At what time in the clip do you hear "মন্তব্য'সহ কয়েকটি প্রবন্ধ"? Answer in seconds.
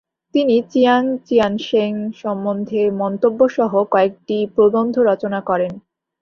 3.01-4.95